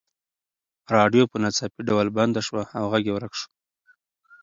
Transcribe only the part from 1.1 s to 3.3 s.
په ناڅاپي ډول بنده شوه او غږ یې